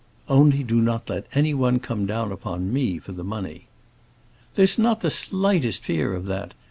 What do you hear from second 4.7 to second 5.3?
not the